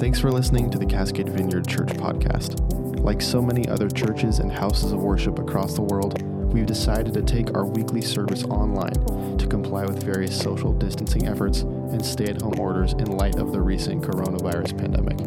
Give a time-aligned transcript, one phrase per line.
[0.00, 2.58] Thanks for listening to the Cascade Vineyard Church podcast.
[3.00, 6.22] Like so many other churches and houses of worship across the world,
[6.54, 8.94] we've decided to take our weekly service online
[9.36, 13.52] to comply with various social distancing efforts and stay at home orders in light of
[13.52, 15.20] the recent coronavirus pandemic.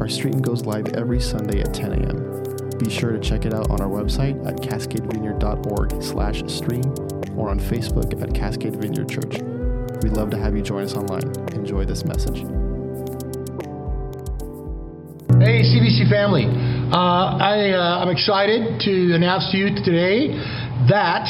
[0.00, 2.78] Our stream goes live every Sunday at 10 a.m.
[2.78, 6.84] Be sure to check it out on our website at cascadevineyard.org slash stream
[7.36, 9.42] or on Facebook at Cascade Vineyard Church.
[10.02, 11.30] We'd love to have you join us online.
[11.52, 12.46] Enjoy this message.
[15.48, 16.44] Hey, CVC family.
[16.44, 20.36] Uh, I, uh, I'm excited to announce to you today
[20.92, 21.24] that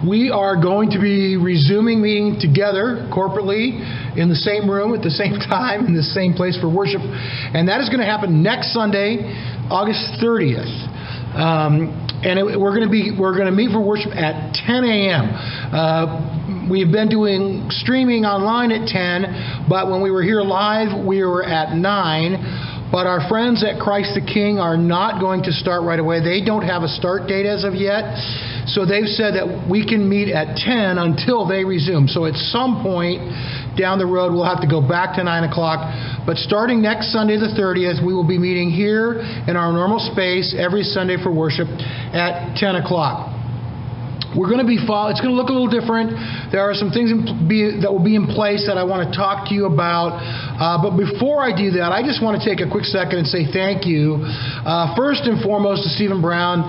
[0.00, 3.76] we are going to be resuming meeting together corporately
[4.16, 7.02] in the same room at the same time in the same place for worship.
[7.04, 9.28] And that is going to happen next Sunday,
[9.68, 10.88] August 30th.
[11.36, 11.92] Um,
[12.24, 15.28] and it, we're going to be we're going to meet for worship at 10 a.m.
[15.68, 21.22] Uh, we've been doing streaming online at 10, but when we were here live, we
[21.24, 22.69] were at 9.
[22.90, 26.18] But our friends at Christ the King are not going to start right away.
[26.18, 28.02] They don't have a start date as of yet.
[28.66, 32.08] So they've said that we can meet at 10 until they resume.
[32.08, 33.22] So at some point
[33.78, 35.86] down the road, we'll have to go back to 9 o'clock.
[36.26, 40.54] But starting next Sunday, the 30th, we will be meeting here in our normal space
[40.58, 41.68] every Sunday for worship
[42.12, 43.39] at 10 o'clock.
[44.36, 45.10] We're going to be follow.
[45.10, 46.14] It's going to look a little different.
[46.54, 47.10] There are some things
[47.50, 50.14] be, that will be in place that I want to talk to you about.
[50.14, 53.26] Uh, but before I do that, I just want to take a quick second and
[53.26, 54.22] say thank you.
[54.22, 56.62] Uh, first and foremost to Stephen Brown.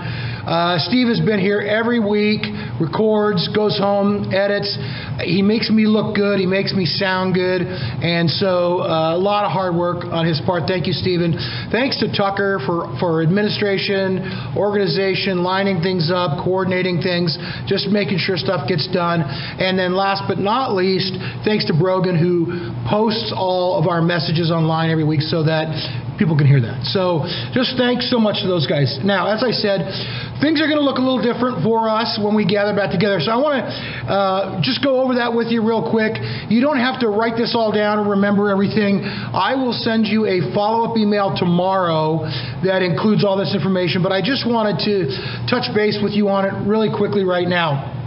[0.46, 2.42] Uh, Steve has been here every week,
[2.80, 4.76] records, goes home, edits.
[5.22, 6.40] He makes me look good.
[6.40, 7.62] He makes me sound good.
[7.62, 10.64] And so uh, a lot of hard work on his part.
[10.66, 11.38] Thank you, Stephen.
[11.70, 18.36] Thanks to Tucker for, for administration, organization, lining things up, coordinating things, just making sure
[18.36, 19.22] stuff gets done.
[19.22, 24.50] And then last but not least, thanks to Brogan who posts all of our messages
[24.50, 25.70] online every week so that
[26.18, 26.84] people can hear that.
[26.86, 28.98] So just thanks so much to those guys.
[29.02, 29.90] Now, as I said,
[30.42, 33.22] things are going to look a little different for us when we gather back together.
[33.22, 33.66] So I want to
[34.10, 36.18] uh, just go over that with you real quick.
[36.50, 39.06] You don't have to write this all down or remember everything.
[39.06, 42.26] I will send you a follow up email tomorrow
[42.66, 46.44] that includes all this information, but I just wanted to touch base with you on
[46.44, 48.02] it really quickly right now.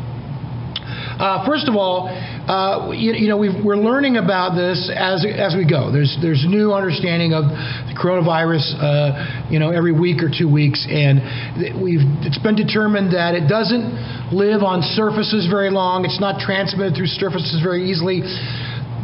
[1.15, 2.11] Uh, first of all,
[2.47, 5.91] uh, you, you, know, we are learning about this as as we go.
[5.91, 10.85] There's there's new understanding of the coronavirus, uh, you know, every week or two weeks,
[10.85, 11.17] and
[11.81, 16.05] we've it's been determined that it doesn't live on surfaces very long.
[16.05, 18.21] It's not transmitted through surfaces very easily.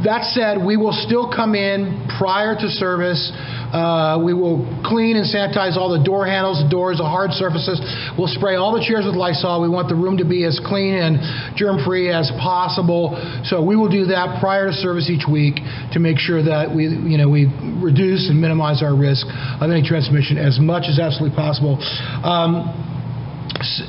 [0.03, 3.31] That said, we will still come in prior to service.
[3.72, 7.79] Uh, we will clean and sanitize all the door handles, the doors, the hard surfaces.
[8.17, 9.61] We'll spray all the chairs with Lysol.
[9.61, 13.16] We want the room to be as clean and germ free as possible.
[13.45, 15.61] So we will do that prior to service each week
[15.94, 17.47] to make sure that we, you know, we
[17.79, 21.78] reduce and minimize our risk of any transmission as much as absolutely possible.
[22.25, 22.91] Um,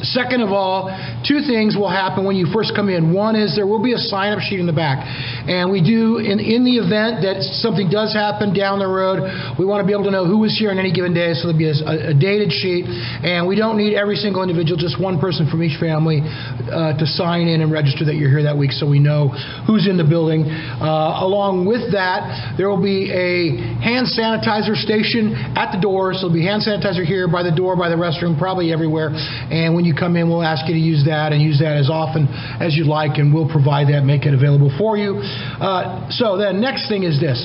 [0.03, 0.93] Second of all,
[1.25, 3.13] two things will happen when you first come in.
[3.13, 5.01] One is there will be a sign up sheet in the back.
[5.49, 9.25] And we do, in, in the event that something does happen down the road,
[9.57, 11.33] we want to be able to know who was here on any given day.
[11.35, 12.85] So there'll be a, a dated sheet.
[12.85, 17.07] And we don't need every single individual, just one person from each family uh, to
[17.07, 19.33] sign in and register that you're here that week so we know
[19.65, 20.45] who's in the building.
[20.45, 26.13] Uh, along with that, there will be a hand sanitizer station at the door.
[26.13, 29.17] So there'll be hand sanitizer here by the door, by the restroom, probably everywhere.
[29.53, 31.91] And when you come in, we'll ask you to use that and use that as
[31.91, 32.27] often
[32.59, 35.21] as you'd like, and we'll provide that, make it available for you.
[35.21, 37.45] Uh, so the next thing is this.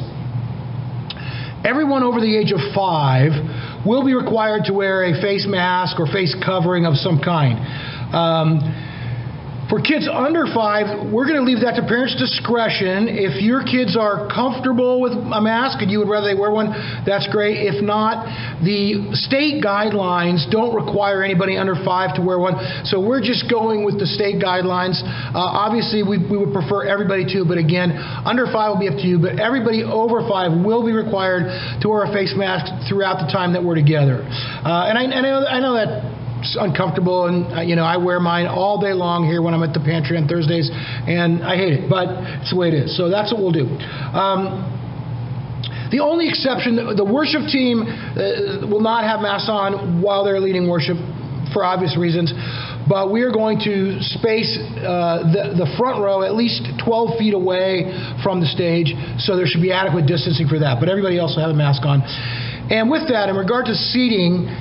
[1.68, 3.35] Everyone over the age of five
[3.85, 7.59] will be required to wear a face mask or face covering of some kind.
[8.16, 8.63] Um,
[9.69, 13.11] for kids under five, we're going to leave that to parents' discretion.
[13.11, 16.72] If your kids are comfortable with a mask and you would rather they wear one,
[17.03, 17.67] that's great.
[17.67, 18.23] If not,
[18.63, 22.56] the state guidelines don't require anybody under five to wear one.
[22.88, 25.03] So we're just going with the state guidelines.
[25.03, 27.91] Uh, obviously, we, we would prefer everybody to, but again,
[28.24, 29.19] under five will be up to you.
[29.19, 31.51] But everybody over five will be required
[31.83, 34.24] to wear a face mask throughout the time that we're together.
[34.24, 36.16] Uh, and I, I, know, I know that
[36.60, 39.74] uncomfortable, and uh, you know I wear mine all day long here when I'm at
[39.74, 42.07] the pantry on Thursdays, and I hate it, but
[42.42, 42.98] it's the way it is.
[42.98, 43.68] So that's what we'll do.
[44.13, 44.74] Um,
[45.92, 50.68] the only exception, the worship team uh, will not have masks on while they're leading
[50.68, 50.98] worship
[51.54, 52.34] for obvious reasons,
[52.89, 57.34] but we are going to space uh, the, the front row at least 12 feet
[57.34, 57.88] away
[58.22, 58.92] from the stage,
[59.24, 60.80] so there should be adequate distancing for that.
[60.80, 62.04] But everybody else will have a mask on.
[62.68, 64.51] And with that, in regard to seating,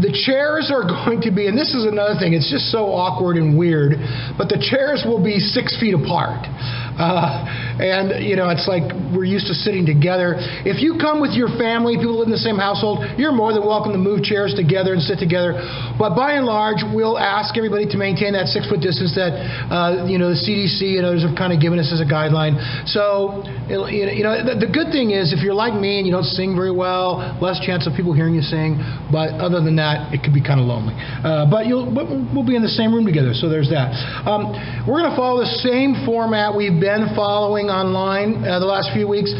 [0.00, 3.36] the chairs are going to be, and this is another thing, it's just so awkward
[3.36, 3.98] and weird,
[4.38, 6.48] but the chairs will be six feet apart.
[6.96, 10.38] Uh, and you know it's like we're used to sitting together.
[10.62, 13.66] If you come with your family, people live in the same household, you're more than
[13.66, 15.58] welcome to move chairs together and sit together.
[15.98, 19.34] But by and large, we'll ask everybody to maintain that six foot distance that
[19.66, 22.54] uh, you know the CDC and others have kind of given us as a guideline.
[22.86, 26.54] So you know the, good thing is if you're like me and you don't sing
[26.54, 28.78] very well, less chance of people hearing you sing.
[29.10, 30.94] But other than that, it could be kind of lonely.
[30.94, 33.90] Uh, but you'll we'll be in the same room together, so there's that.
[34.22, 34.54] Um,
[34.86, 39.08] we're going to follow the same format we've been following online uh, the last few
[39.08, 39.32] weeks.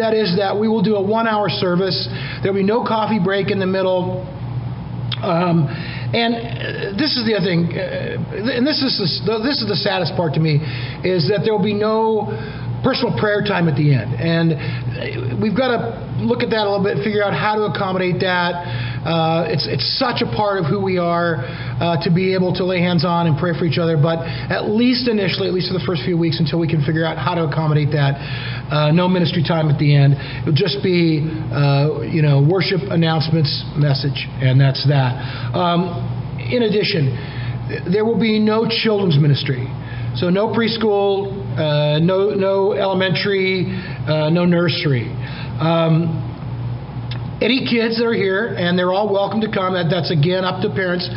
[0.00, 2.08] That is that we will do a one-hour service.
[2.42, 4.24] There'll be no coffee break in the middle.
[5.22, 5.68] Um,
[6.12, 6.40] and uh,
[6.96, 10.34] this is the other thing, uh, and this is the, this is the saddest part
[10.34, 10.60] to me,
[11.04, 12.32] is that there will be no
[12.84, 14.14] personal prayer time at the end.
[14.14, 18.20] And we've got to look at that a little bit, figure out how to accommodate
[18.22, 18.95] that.
[19.06, 21.46] Uh, it's, it's such a part of who we are
[21.78, 23.96] uh, to be able to lay hands on and pray for each other.
[23.96, 27.06] But at least initially, at least for the first few weeks, until we can figure
[27.06, 28.18] out how to accommodate that,
[28.66, 30.18] uh, no ministry time at the end.
[30.42, 31.22] It'll just be,
[31.54, 35.14] uh, you know, worship announcements, message, and that's that.
[35.54, 36.02] Um,
[36.50, 37.14] in addition,
[37.92, 39.70] there will be no children's ministry.
[40.16, 43.66] So no preschool, uh, no no elementary,
[44.08, 45.12] uh, no nursery.
[45.60, 46.35] Um,
[47.40, 49.74] any kids that are here, and they're all welcome to come.
[49.74, 51.08] That's again up to parents.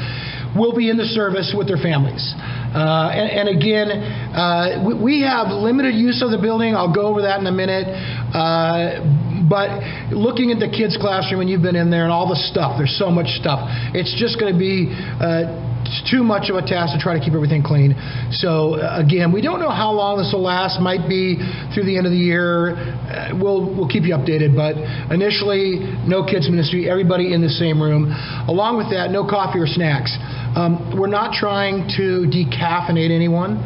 [0.57, 2.33] Will be in the service with their families.
[2.74, 3.89] Uh, and, and, again,
[4.33, 6.74] uh, we, we, have limited use of the building.
[6.74, 7.86] I'll go over that in a minute.
[7.86, 9.01] Uh,
[9.45, 9.69] but
[10.10, 12.98] looking at the kids' classroom, and you've been in there, and all the stuff, there's
[12.98, 13.69] so much stuff.
[13.94, 17.24] It's just going to be uh, it's too much of a task to try to
[17.24, 17.98] keep everything clean.
[18.30, 20.80] So uh, again, we don't know how long this will last.
[20.80, 21.42] Might be
[21.74, 22.78] through the end of the year.
[22.78, 24.54] Uh, we'll we'll keep you updated.
[24.54, 24.78] But
[25.10, 26.86] initially, no kids ministry.
[26.86, 28.14] Everybody in the same room.
[28.46, 30.14] Along with that, no coffee or snacks.
[30.54, 33.58] Um, we're not trying to decaffeinate anyone.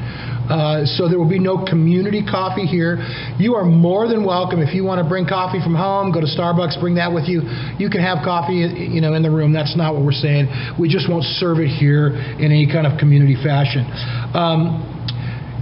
[0.50, 3.00] Uh, so there will be no community coffee here.
[3.40, 6.12] You are more than welcome if you want to bring coffee from home.
[6.12, 7.42] Go to Starbucks, bring that with you.
[7.80, 9.54] You can have coffee, you know, in the room.
[9.54, 10.51] That's not what we're saying.
[10.80, 13.88] We just won't serve it here in any kind of community fashion.
[14.36, 14.93] Um,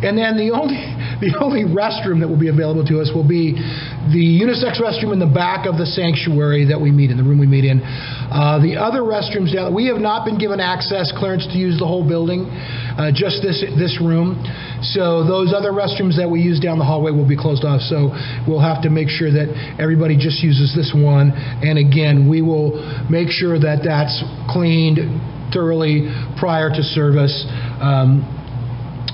[0.02, 0.82] and then the only
[1.22, 3.54] the only restroom that will be available to us will be
[4.10, 7.38] the unisex restroom in the back of the sanctuary that we meet in, the room
[7.38, 7.78] we meet in.
[7.82, 11.86] Uh, the other restrooms down, we have not been given access clearance to use the
[11.86, 12.50] whole building,
[12.98, 14.42] uh, just this this room.
[14.82, 17.82] So those other restrooms that we use down the hallway will be closed off.
[17.86, 18.10] So
[18.50, 21.32] we'll have to make sure that everybody just uses this one.
[21.62, 24.18] And again, we will make sure that that's
[24.50, 24.98] cleaned
[25.54, 26.10] thoroughly
[26.40, 27.46] prior to service.
[27.78, 28.41] Um,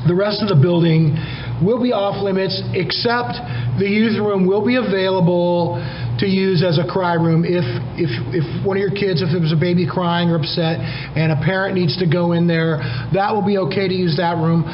[0.06, 1.18] the rest of the building
[1.64, 3.42] will be off limits, except
[3.82, 5.82] the youth room will be available
[6.20, 7.66] to use as a cry room if,
[7.98, 10.82] if, if one of your kids, if there's a baby crying or upset
[11.18, 12.78] and a parent needs to go in there,
[13.14, 14.66] that will be okay to use that room.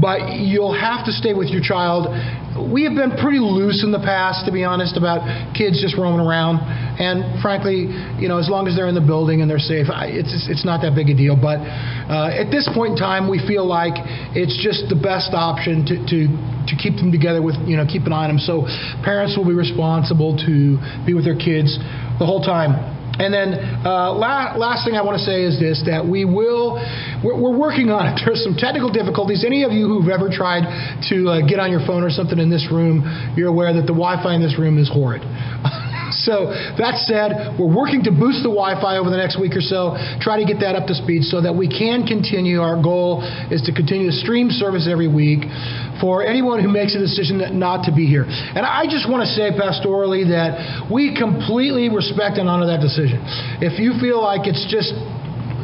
[0.00, 2.08] But you'll have to stay with your child
[2.58, 5.22] we have been pretty loose in the past, to be honest, about
[5.54, 6.58] kids just roaming around.
[6.98, 7.86] And frankly,
[8.18, 10.82] you know, as long as they're in the building and they're safe, it's it's not
[10.82, 11.38] that big a deal.
[11.38, 13.94] But uh, at this point in time, we feel like
[14.34, 16.18] it's just the best option to, to
[16.68, 18.42] to keep them together with you know keep an eye on them.
[18.42, 18.66] So
[19.06, 20.76] parents will be responsible to
[21.06, 21.78] be with their kids
[22.18, 22.99] the whole time.
[23.20, 23.52] And then
[23.84, 26.80] uh, la- last thing I want to say is this: that we will,
[27.20, 28.22] we're, we're, working on it.
[28.24, 29.44] There's some technical difficulties.
[29.44, 30.64] Any of you who've ever tried
[31.12, 33.04] to uh, get on your phone or something in this room,
[33.36, 35.20] you're aware that the Wi-Fi in this room is horrid.
[36.24, 39.96] So that said, we're working to boost the Wi-Fi over the next week or so,
[40.20, 42.60] try to get that up to speed so that we can continue.
[42.60, 45.48] Our goal is to continue to stream service every week
[46.00, 48.24] for anyone who makes a decision not to be here.
[48.24, 53.20] And I just want to say pastorally that we completely respect and honor that decision.
[53.60, 54.96] If you feel like it's just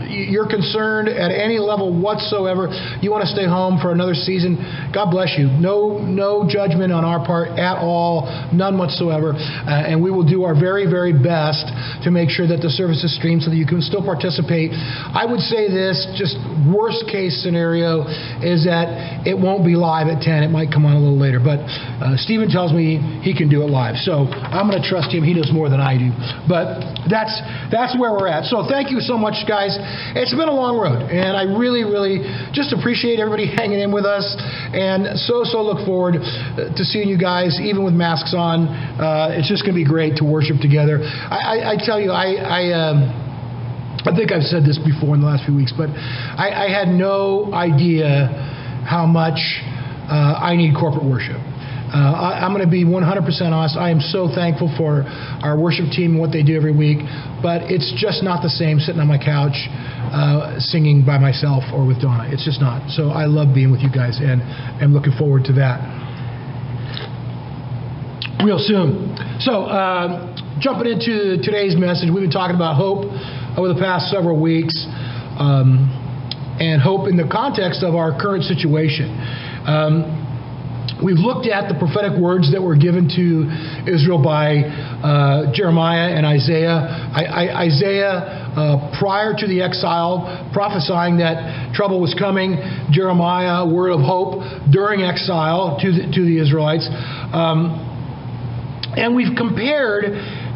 [0.07, 2.69] you're concerned at any level whatsoever,
[3.03, 4.57] you want to stay home for another season,
[4.95, 5.47] God bless you.
[5.47, 9.35] No, no judgment on our part at all, none whatsoever.
[9.35, 11.67] Uh, and we will do our very, very best
[12.05, 14.71] to make sure that the service is streamed so that you can still participate.
[14.73, 18.07] I would say this, just worst case scenario
[18.43, 20.43] is that it won't be live at 10.
[20.43, 21.41] It might come on a little later.
[21.43, 23.97] But uh, Stephen tells me he can do it live.
[24.03, 25.25] So I'm going to trust him.
[25.25, 26.11] He knows more than I do.
[26.49, 27.35] But that's,
[27.71, 28.47] that's where we're at.
[28.47, 29.75] So thank you so much, guys.
[30.15, 34.05] It's been a long road, and I really, really just appreciate everybody hanging in with
[34.05, 34.25] us,
[34.73, 38.69] and so, so look forward to seeing you guys, even with masks on.
[38.69, 41.01] Uh, it's just going to be great to worship together.
[41.03, 42.35] I, I, I tell you, I.
[42.37, 43.27] I um,
[44.07, 46.87] I think I've said this before in the last few weeks, but I, I had
[46.87, 48.31] no idea
[48.87, 49.43] how much
[50.07, 51.43] uh, I need corporate worship.
[51.87, 53.07] Uh, I, am going to be 100%
[53.55, 53.77] honest.
[53.79, 56.99] I am so thankful for our worship team and what they do every week,
[57.43, 59.55] but it's just not the same sitting on my couch
[60.11, 62.27] uh, singing by myself or with Donna.
[62.27, 62.91] It's just not.
[62.91, 64.43] So I love being with you guys and
[64.83, 65.79] am looking forward to that.
[68.43, 69.15] real soon.
[69.39, 73.07] So, uh, jumping into today's message, we've been talking about hope
[73.57, 74.75] over the past several weeks,
[75.39, 75.87] um,
[76.59, 79.15] and hope in the context of our current situation.
[79.67, 80.26] Um,
[81.05, 83.45] We've looked at the prophetic words that were given to
[83.85, 86.89] Israel by uh, Jeremiah and Isaiah.
[87.13, 88.17] I, I, Isaiah,
[88.57, 92.57] uh, prior to the exile, prophesying that trouble was coming.
[92.91, 94.41] Jeremiah, word of hope
[94.73, 96.89] during exile to the, to the Israelites.
[96.89, 97.77] Um,
[98.97, 100.05] and we've compared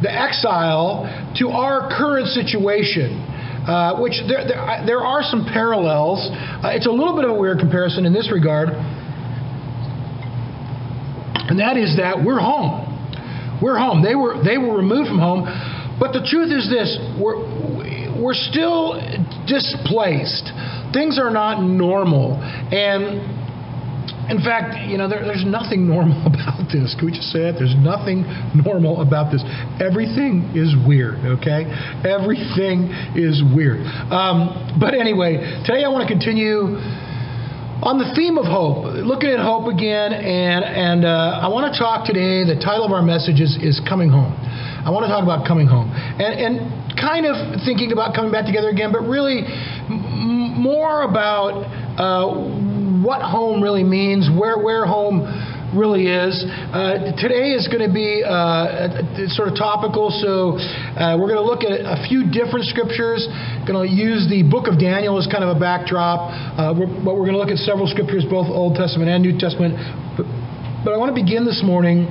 [0.00, 1.04] the exile
[1.36, 3.28] to our current situation.
[3.60, 6.26] Uh, which there, there, there, are some parallels.
[6.64, 8.70] Uh, it's a little bit of a weird comparison in this regard
[11.50, 12.86] and that is that we're home.
[13.60, 14.02] We're home.
[14.02, 15.44] They were they were removed from home,
[15.98, 17.42] but the truth is this: we're
[18.14, 18.96] we're still
[19.50, 20.48] displaced.
[20.94, 23.20] Things are not normal, and
[24.30, 26.94] in fact, you know, there, there's nothing normal about this.
[26.94, 27.58] Can we just say it?
[27.58, 28.22] There's nothing
[28.54, 29.42] normal about this.
[29.82, 31.66] Everything is weird, okay?
[32.06, 33.82] Everything is weird.
[34.08, 36.78] Um, but anyway, today I want to continue
[37.82, 41.74] on the theme of hope, looking at hope again, and, and uh, I want to
[41.78, 42.44] talk today.
[42.44, 44.36] The title of our message is, is Coming Home.
[44.84, 46.52] I want to talk about coming home and, and
[46.96, 49.48] kind of thinking about coming back together again, but really
[49.88, 51.64] m- more about
[51.96, 52.28] uh,
[53.00, 55.24] what home really means, where, where home
[55.74, 56.44] really is.
[56.72, 58.90] Uh, today is going to be uh,
[59.34, 60.58] sort of topical, so
[60.98, 63.26] uh, we're going to look at a few different scriptures.
[63.66, 67.14] Going to use the book of Daniel as kind of a backdrop, uh, we're, but
[67.14, 69.78] we're going to look at several scriptures, both Old Testament and New Testament.
[70.18, 70.26] But,
[70.82, 72.10] but I want to begin this morning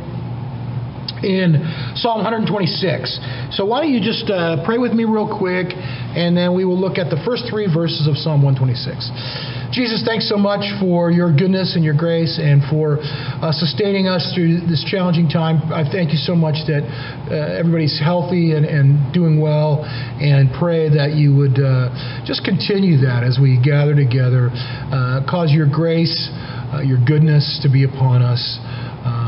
[1.23, 1.59] in
[1.95, 3.55] Psalm 126.
[3.55, 6.79] So why don't you just uh, pray with me real quick, and then we will
[6.79, 9.69] look at the first three verses of Psalm 126.
[9.71, 14.33] Jesus, thanks so much for your goodness and your grace and for uh, sustaining us
[14.33, 15.61] through this challenging time.
[15.71, 16.81] I thank you so much that
[17.29, 21.93] uh, everybody's healthy and, and, doing well, and pray that you would uh,
[22.25, 24.49] just continue that as we gather together.
[24.49, 26.29] Uh, cause your grace,
[26.73, 28.41] uh, your goodness to be upon us.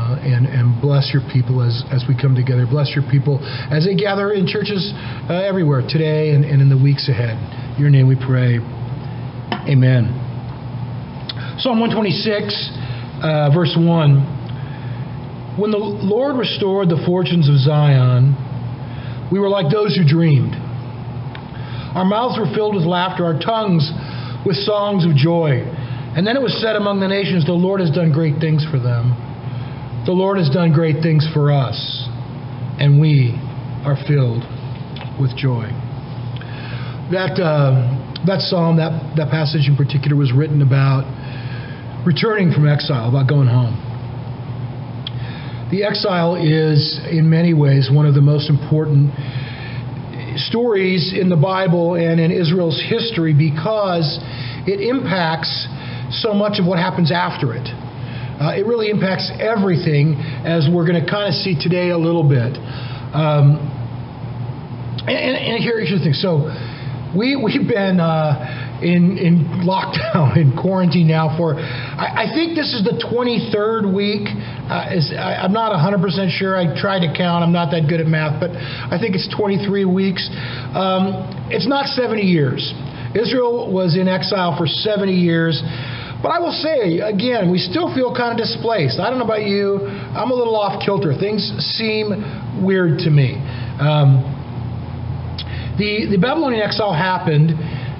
[0.02, 2.66] Uh, and, and bless your people as, as we come together.
[2.66, 3.38] Bless your people
[3.70, 4.90] as they gather in churches
[5.30, 7.38] everywhere today and, and in the weeks ahead.
[7.78, 8.58] Your name we pray.
[9.70, 10.10] Amen.
[11.62, 12.18] Psalm 126,
[13.22, 15.54] uh, verse 1.
[15.62, 18.34] When the Lord restored the fortunes of Zion,
[19.30, 20.58] we were like those who dreamed.
[21.94, 23.86] Our mouths were filled with laughter, our tongues
[24.42, 25.62] with songs of joy.
[26.18, 28.82] And then it was said among the nations, The Lord has done great things for
[28.82, 29.14] them.
[30.04, 31.78] The Lord has done great things for us,
[32.82, 33.38] and we
[33.86, 34.42] are filled
[35.14, 35.70] with joy.
[37.14, 41.06] That, uh, that psalm, that, that passage in particular, was written about
[42.04, 43.78] returning from exile, about going home.
[45.70, 49.14] The exile is, in many ways, one of the most important
[50.50, 54.18] stories in the Bible and in Israel's history because
[54.66, 55.68] it impacts
[56.10, 57.70] so much of what happens after it.
[58.42, 62.26] Uh, it really impacts everything, as we're going to kind of see today a little
[62.26, 62.58] bit.
[63.14, 63.62] Um,
[65.06, 66.12] and, and, here's the thing.
[66.12, 66.50] So,
[67.14, 68.00] we, we've been.
[68.00, 73.86] Uh, in, in lockdown, in quarantine now for, I, I think this is the 23rd
[73.94, 74.26] week.
[74.26, 76.02] Uh, is, I, am not 100%
[76.36, 76.58] sure.
[76.58, 77.44] I tried to count.
[77.44, 80.28] I'm not that good at math, but I think it's 23 weeks.
[80.74, 82.74] Um, it's not 70 years.
[83.14, 85.62] Israel was in exile for 70 years.
[86.22, 89.00] But I will say, again, we still feel kind of displaced.
[89.00, 89.82] I don't know about you.
[90.14, 91.12] I'm a little off kilter.
[91.18, 91.42] Things
[91.74, 93.34] seem weird to me.
[93.82, 94.22] Um,
[95.78, 97.50] the, the Babylonian exile happened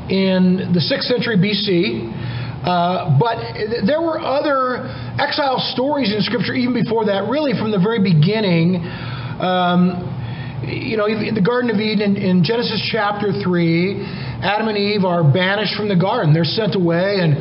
[0.06, 2.06] in the 6th century BC.
[2.62, 3.42] Uh, but
[3.82, 4.86] there were other
[5.18, 8.78] exile stories in Scripture even before that, really from the very beginning.
[9.42, 9.98] Um,
[10.62, 13.98] you know, in the Garden of Eden, in, in, Genesis chapter 3,
[14.46, 16.32] Adam and Eve are banished from the garden.
[16.32, 17.34] They're sent away, and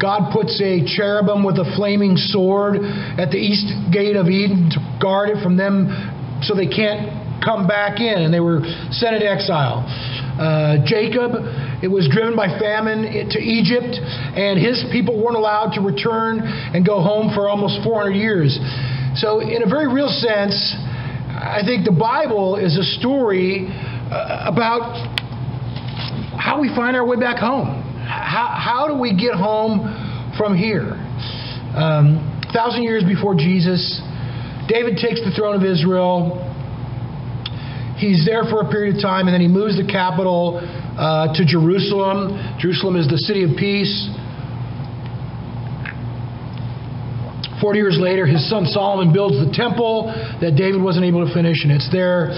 [0.00, 2.76] God puts a cherubim with a flaming sword
[3.18, 7.66] at the east gate of Eden to guard it from them so they can't come
[7.66, 8.60] back in, and they were
[8.90, 9.84] sent into exile.
[10.34, 11.32] Uh, Jacob
[11.84, 16.80] it was driven by famine to Egypt, and his people weren't allowed to return and
[16.80, 18.56] go home for almost 400 years.
[19.20, 20.56] So, in a very real sense,
[21.28, 24.96] I think the Bible is a story uh, about
[26.40, 27.83] how we find our way back home.
[28.22, 29.82] How, how do we get home
[30.38, 30.94] from here?
[31.74, 32.22] Um,
[32.54, 33.82] thousand years before Jesus,
[34.68, 36.38] David takes the throne of Israel.
[37.98, 41.44] He's there for a period of time, and then he moves the capital uh, to
[41.44, 42.58] Jerusalem.
[42.58, 43.90] Jerusalem is the city of peace.
[47.60, 51.64] 40 years later, his son Solomon builds the temple that David wasn't able to finish,
[51.64, 52.30] and it's there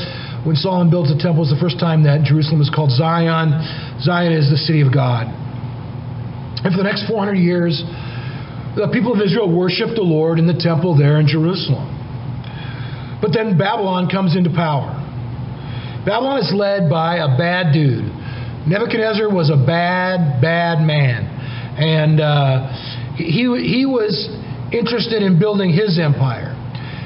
[0.44, 1.42] when Solomon builds the temple.
[1.42, 3.52] It's the first time that Jerusalem is called Zion.
[4.00, 5.45] Zion is the city of God.
[6.66, 7.78] And for the next 400 years,
[8.74, 11.86] the people of Israel worship the Lord in the temple there in Jerusalem.
[13.22, 14.90] But then Babylon comes into power.
[16.02, 18.10] Babylon is led by a bad dude.
[18.66, 21.30] Nebuchadnezzar was a bad, bad man.
[21.78, 24.26] And uh, he, he was
[24.74, 26.50] interested in building his empire.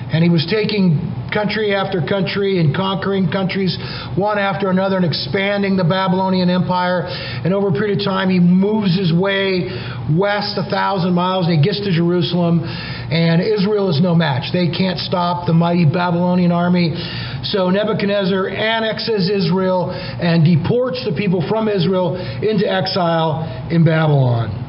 [0.09, 3.79] And he was taking country after country and conquering countries
[4.17, 7.07] one after another and expanding the Babylonian Empire.
[7.09, 9.71] And over a period of time, he moves his way
[10.13, 12.61] west a thousand miles and he gets to Jerusalem.
[12.61, 14.53] And Israel is no match.
[14.53, 16.95] They can't stop the mighty Babylonian army.
[17.43, 24.61] So Nebuchadnezzar annexes Israel and deports the people from Israel into exile in Babylon.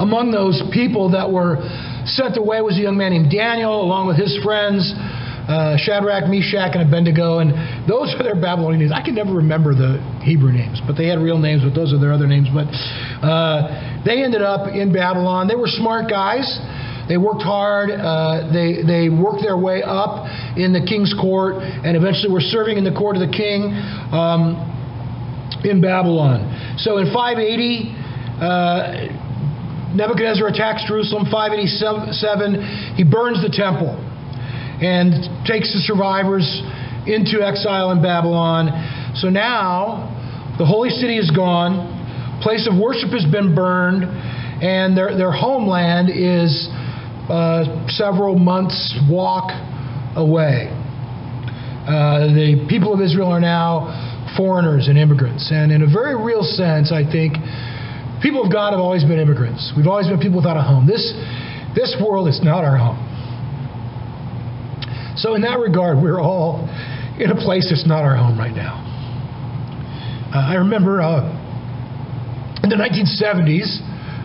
[0.00, 1.60] Among those people that were
[2.06, 4.88] sent away was a young man named Daniel, along with his friends.
[5.50, 7.50] Uh, Shadrach, Meshach, and Abednego, and
[7.90, 8.92] those are their Babylonian names.
[8.94, 11.98] I can never remember the Hebrew names, but they had real names, but those are
[11.98, 12.46] their other names.
[12.54, 12.70] But
[13.18, 15.48] uh, they ended up in Babylon.
[15.48, 16.46] They were smart guys.
[17.10, 17.90] They worked hard.
[17.90, 22.78] Uh, they they worked their way up in the king's court, and eventually were serving
[22.78, 23.74] in the court of the king
[24.14, 24.54] um,
[25.66, 26.46] in Babylon.
[26.78, 27.98] So in 580.
[28.38, 29.26] Uh,
[29.90, 32.94] Nebuchadnezzar attacks Jerusalem, 587.
[32.94, 33.98] He burns the temple
[34.80, 36.44] and takes the survivors
[37.06, 38.68] into exile in Babylon.
[39.16, 40.08] So now
[40.58, 46.10] the holy city is gone, place of worship has been burned, and their, their homeland
[46.10, 46.68] is
[47.28, 49.52] uh, several months' walk
[50.16, 50.68] away.
[51.88, 53.88] Uh, the people of Israel are now
[54.36, 55.50] foreigners and immigrants.
[55.50, 57.34] And in a very real sense, I think
[58.22, 59.72] people of God have always been immigrants.
[59.76, 60.86] We've always been people without a home.
[60.86, 61.12] This,
[61.74, 63.09] this world is not our home.
[65.20, 66.64] So, in that regard, we're all
[67.20, 68.80] in a place that's not our home right now.
[70.32, 71.28] Uh, I remember uh,
[72.64, 73.68] in the 1970s,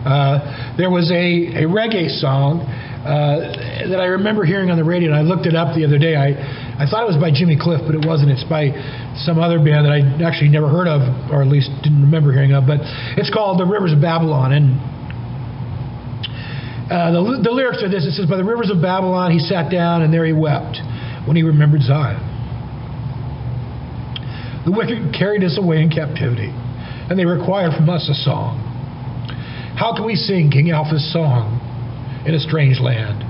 [0.08, 2.64] uh, there was a, a reggae song
[3.04, 6.00] uh, that I remember hearing on the radio, and I looked it up the other
[6.00, 6.16] day.
[6.16, 6.32] I,
[6.80, 8.32] I thought it was by Jimmy Cliff, but it wasn't.
[8.32, 8.72] It's by
[9.28, 12.56] some other band that I actually never heard of, or at least didn't remember hearing
[12.56, 12.64] of.
[12.64, 12.80] But
[13.20, 14.56] it's called The Rivers of Babylon.
[14.56, 14.80] And
[16.86, 19.70] uh, the, the lyrics are this it says, By the rivers of Babylon he sat
[19.70, 20.78] down, and there he wept
[21.26, 22.22] when he remembered Zion.
[24.64, 28.62] The wicked carried us away in captivity, and they required from us a song.
[29.78, 31.58] How can we sing King Alpha's song
[32.26, 33.22] in a strange land?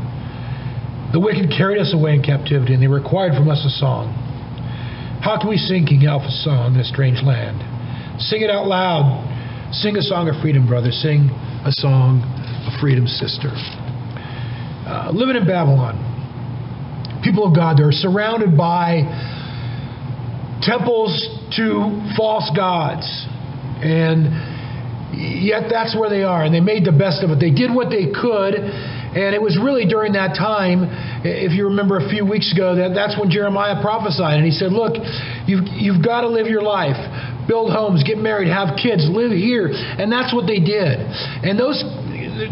[1.12, 4.12] The wicked carried us away in captivity, and they required from us a song.
[5.24, 7.60] How can we sing King Alpha's song in a strange land?
[8.20, 9.24] Sing it out loud.
[9.72, 10.90] Sing a song of freedom, brother.
[10.92, 11.28] Sing
[11.64, 12.22] a song
[12.66, 13.50] of freedom, sister.
[14.86, 15.98] Uh, living in Babylon,
[17.22, 19.02] people of God, they're surrounded by
[20.62, 21.10] temples
[21.56, 23.06] to false gods.
[23.82, 24.30] And
[25.14, 26.44] yet that's where they are.
[26.44, 27.38] And they made the best of it.
[27.40, 28.54] They did what they could.
[29.16, 30.86] And it was really during that time,
[31.24, 34.36] if you remember a few weeks ago, that that's when Jeremiah prophesied.
[34.36, 35.00] And he said, Look,
[35.48, 37.00] you've, you've got to live your life.
[37.48, 39.70] Build homes, get married, have kids, live here.
[39.72, 41.00] And that's what they did.
[41.00, 41.80] And those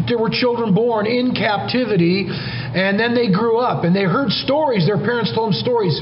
[0.09, 4.87] there were children born in captivity, and then they grew up and they heard stories.
[4.87, 6.01] Their parents told them stories.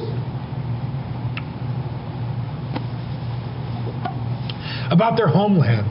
[4.91, 5.87] About their homeland.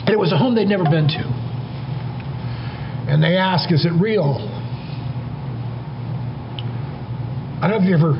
[0.00, 1.24] And it was a home they'd never been to.
[3.08, 4.36] And they asked, Is it real?
[7.60, 8.14] I don't know if you ever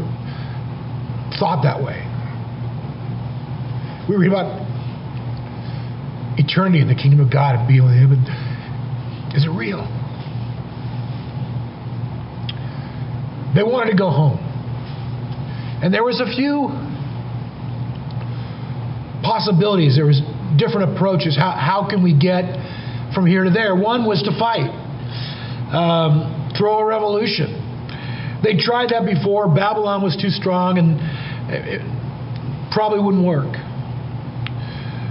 [1.38, 2.00] thought that way.
[4.08, 4.64] We read about
[6.36, 8.12] eternity in the kingdom of God and being with Him.
[8.12, 8.24] And
[9.34, 9.86] is it real?
[13.54, 14.38] They wanted to go home.
[15.82, 16.74] And there was a few
[19.22, 19.96] possibilities.
[19.96, 20.20] There was
[20.58, 21.36] different approaches.
[21.36, 22.44] How, how can we get
[23.14, 23.74] from here to there?
[23.74, 24.70] One was to fight,
[25.70, 27.62] um, throw a revolution.
[28.42, 29.48] They tried that before.
[29.54, 30.98] Babylon was too strong and
[31.48, 31.80] it
[32.72, 33.54] probably wouldn't work.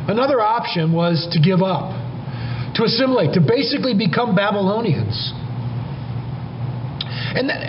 [0.08, 1.96] Another option was to give up,
[2.76, 5.32] to assimilate, to basically become Babylonians.
[7.34, 7.62] And that,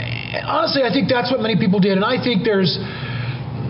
[0.44, 1.92] honestly, I think that's what many people did.
[1.92, 2.76] And I think there's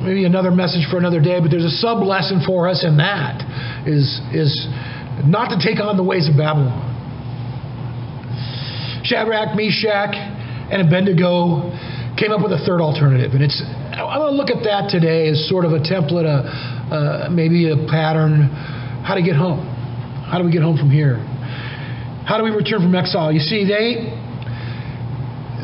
[0.03, 3.40] maybe another message for another day, but there's a sub lesson for us in that
[3.87, 4.53] is, is
[5.24, 6.92] not to take on the ways of Babylon.
[9.05, 10.16] Shadrach, Meshach,
[10.72, 11.68] and Abednego
[12.16, 13.33] came up with a third alternative.
[13.33, 13.61] And it's
[13.94, 17.76] I want to look at that today as sort of a template, a, maybe a
[17.87, 18.50] pattern,
[19.07, 19.62] how to get home.
[20.26, 21.22] How do we get home from here?
[22.26, 23.30] How do we return from exile?
[23.30, 24.11] You see, they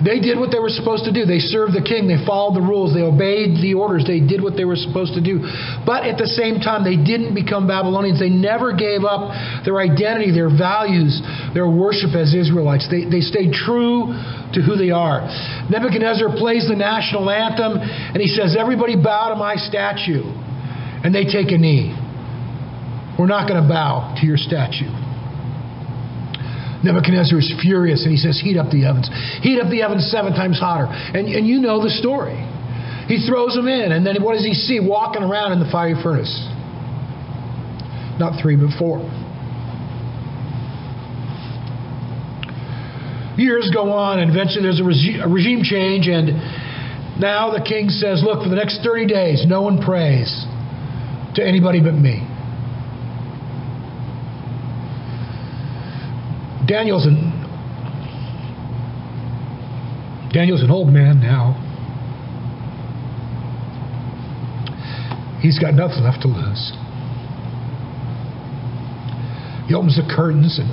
[0.04, 1.28] they did what they were supposed to do.
[1.28, 2.08] They served the king.
[2.08, 2.96] They followed the rules.
[2.96, 4.08] They obeyed the orders.
[4.08, 5.44] They did what they were supposed to do.
[5.84, 8.18] But at the same time, they didn't become Babylonians.
[8.18, 9.32] They never gave up
[9.64, 11.20] their identity, their values,
[11.52, 12.88] their worship as Israelites.
[12.88, 14.16] They, they stayed true
[14.56, 15.28] to who they are.
[15.68, 20.24] Nebuchadnezzar plays the national anthem and he says, Everybody bow to my statue.
[21.04, 21.96] And they take a knee.
[23.18, 24.99] We're not going to bow to your statue.
[26.82, 29.10] Nebuchadnezzar is furious and he says, Heat up the ovens.
[29.42, 30.88] Heat up the ovens seven times hotter.
[30.88, 32.38] And, and you know the story.
[33.10, 36.00] He throws them in, and then what does he see walking around in the fiery
[36.00, 36.30] furnace?
[38.22, 39.02] Not three, but four.
[43.36, 46.38] Years go on, and eventually there's a, regi- a regime change, and
[47.18, 50.30] now the king says, Look, for the next 30 days, no one prays
[51.34, 52.29] to anybody but me.
[56.70, 57.18] Daniel's an
[60.33, 61.59] Daniel's an old man now.
[65.42, 66.70] He's got nothing left to lose.
[69.66, 70.70] He opens the curtains and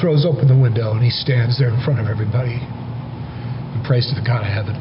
[0.00, 4.18] throws open the window, and he stands there in front of everybody and prays to
[4.18, 4.80] the God of heaven.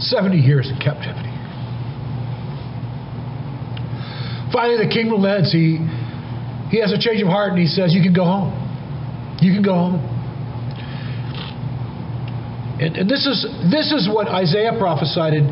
[0.00, 1.29] Seventy years in captivity.
[4.60, 5.48] Finally, the king relents.
[5.56, 5.80] He,
[6.68, 8.52] he has a change of heart and he says, You can go home.
[9.40, 9.96] You can go home.
[12.76, 15.48] And, and this, is, this is what Isaiah prophesied in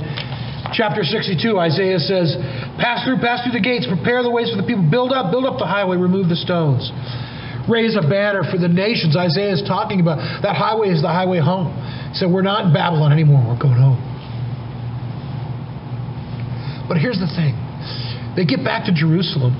[0.77, 1.41] chapter 62.
[1.57, 2.37] Isaiah says,
[2.77, 5.49] Pass through, pass through the gates, prepare the ways for the people, build up, build
[5.49, 6.93] up the highway, remove the stones.
[7.65, 9.17] Raise a banner for the nations.
[9.17, 11.73] Isaiah is talking about that highway is the highway home.
[12.13, 14.05] He said, We're not in Babylon anymore, we're going home.
[16.93, 17.57] But here's the thing
[18.39, 19.51] they get back to Jerusalem,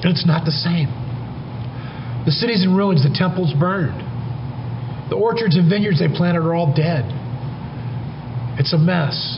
[0.00, 0.88] and it's not the same.
[2.24, 4.00] The city's in ruins, the temple's burned.
[5.10, 7.04] The orchards and vineyards they planted are all dead.
[8.56, 9.36] It's a mess.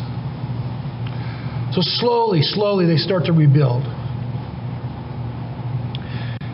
[1.74, 3.83] So slowly, slowly, they start to rebuild.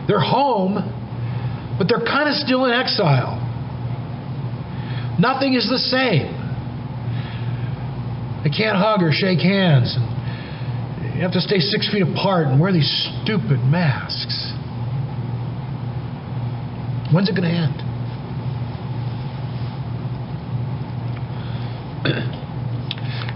[0.09, 0.81] They're home,
[1.77, 3.37] but they're kind of still in exile.
[5.19, 6.33] Nothing is the same.
[8.43, 9.95] They can't hug or shake hands.
[9.95, 10.10] And
[11.21, 12.89] you have to stay six feet apart and wear these
[13.21, 14.53] stupid masks.
[17.13, 17.77] When's it going to end?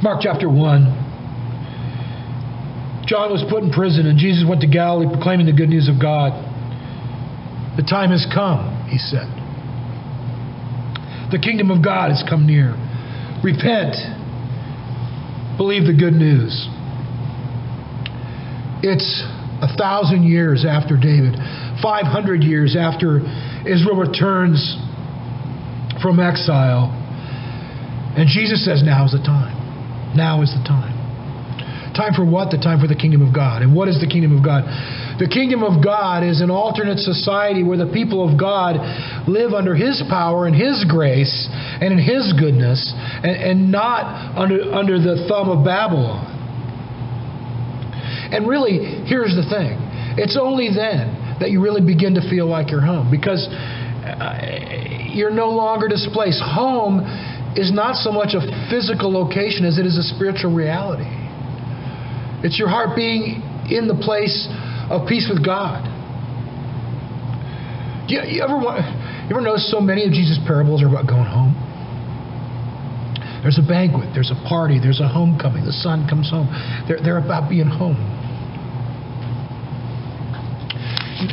[0.04, 3.06] Mark chapter 1.
[3.06, 6.02] John was put in prison, and Jesus went to Galilee proclaiming the good news of
[6.02, 6.34] God.
[7.78, 9.30] The time has come, he said.
[11.30, 12.74] The kingdom of God has come near.
[13.44, 13.94] Repent.
[15.60, 16.68] Believe the good news.
[18.86, 19.24] It's
[19.66, 21.34] a thousand years after David,
[21.82, 23.18] 500 years after
[23.66, 24.78] Israel returns
[26.04, 26.94] from exile.
[28.16, 30.14] And Jesus says, Now is the time.
[30.16, 30.94] Now is the time.
[31.98, 32.52] Time for what?
[32.52, 33.64] The time for the kingdom of God.
[33.64, 34.70] And what is the kingdom of God?
[35.18, 38.78] The kingdom of God is an alternate society where the people of God
[39.28, 41.48] live under His power and His grace
[41.82, 42.94] and in His goodness
[43.24, 46.25] and, and not under, under the thumb of Babylon.
[48.32, 49.78] And really, here's the thing
[50.18, 54.40] it's only then that you really begin to feel like you're home because uh,
[55.12, 56.42] you're no longer displaced.
[56.42, 57.04] Home
[57.56, 61.08] is not so much a physical location as it is a spiritual reality.
[62.44, 64.48] It's your heart being in the place
[64.90, 65.84] of peace with God.
[68.08, 68.86] You, you ever want,
[69.26, 71.58] you ever notice so many of Jesus' parables are about going home?
[73.46, 76.50] There's a banquet, there's a party, there's a homecoming, the son comes home.
[76.90, 78.02] They're, they're about being home.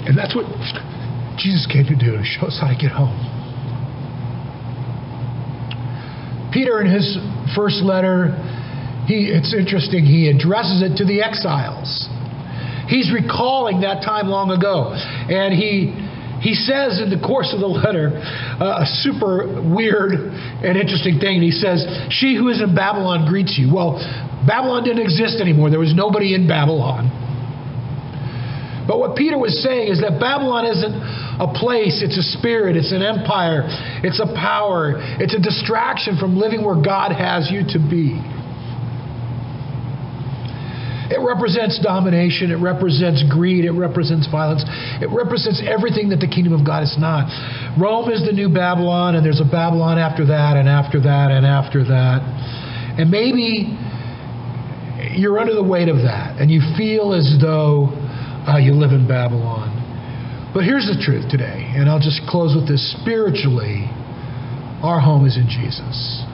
[0.04, 0.44] And that's what
[1.40, 3.16] Jesus came to do, to show us how to get home.
[6.52, 7.16] Peter, in his
[7.56, 8.36] first letter,
[9.08, 12.12] he, it's interesting, he addresses it to the exiles.
[12.92, 14.92] He's recalling that time long ago.
[14.92, 15.96] And he,
[16.42, 21.40] he says in the course of the letter uh, a super weird and interesting thing.
[21.40, 23.72] He says, She who is in Babylon greets you.
[23.72, 24.02] Well,
[24.46, 27.22] Babylon didn't exist anymore, there was nobody in Babylon.
[28.86, 30.94] But what Peter was saying is that Babylon isn't
[31.38, 33.62] a place, it's a spirit, it's an empire,
[34.02, 38.18] it's a power, it's a distraction from living where God has you to be.
[41.12, 44.64] It represents domination, it represents greed, it represents violence,
[45.04, 47.28] it represents everything that the kingdom of God is not.
[47.76, 51.44] Rome is the new Babylon, and there's a Babylon after that, and after that, and
[51.44, 52.24] after that.
[52.96, 53.76] And maybe
[55.12, 57.92] you're under the weight of that, and you feel as though
[58.48, 59.68] uh, you live in Babylon.
[60.54, 63.84] But here's the truth today, and I'll just close with this spiritually.
[64.80, 66.24] Our home is in Jesus.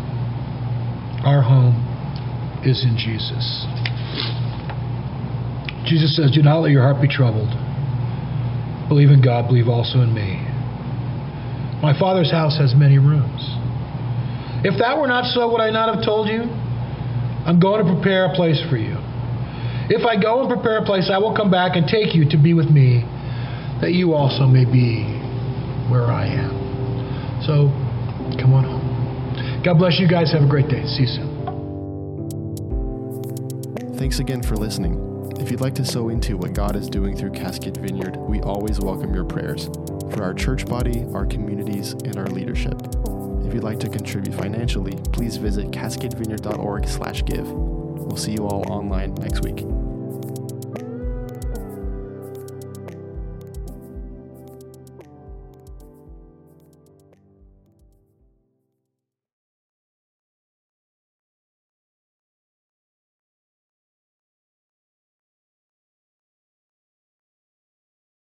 [1.26, 1.82] Our home
[2.64, 3.66] is in Jesus.
[5.88, 7.48] Jesus says, Do not let your heart be troubled.
[8.88, 10.44] Believe in God, believe also in me.
[11.80, 13.40] My Father's house has many rooms.
[14.64, 16.42] If that were not so, would I not have told you?
[17.48, 18.96] I'm going to prepare a place for you.
[19.88, 22.36] If I go and prepare a place, I will come back and take you to
[22.36, 23.04] be with me,
[23.80, 25.04] that you also may be
[25.88, 27.40] where I am.
[27.46, 27.72] So,
[28.36, 29.62] come on home.
[29.64, 30.32] God bless you guys.
[30.32, 30.84] Have a great day.
[30.84, 31.38] See you soon.
[33.96, 35.07] Thanks again for listening.
[35.40, 38.80] If you'd like to sow into what God is doing through Cascade Vineyard, we always
[38.80, 39.66] welcome your prayers
[40.10, 42.80] for our church body, our communities, and our leadership.
[43.46, 47.50] If you'd like to contribute financially, please visit cascadevineyard.org/give.
[47.50, 49.64] We'll see you all online next week.